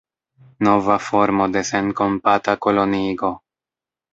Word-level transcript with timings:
Nova 0.67 0.95
formo 1.09 1.47
de 1.57 1.63
senkompata 1.73 2.57
koloniigo. 2.67 3.31